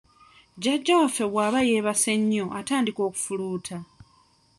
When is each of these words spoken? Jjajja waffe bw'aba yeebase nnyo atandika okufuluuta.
Jjajja 0.59 0.93
waffe 1.01 1.25
bw'aba 1.31 1.59
yeebase 1.69 2.11
nnyo 2.19 2.45
atandika 2.59 3.01
okufuluuta. 3.07 3.77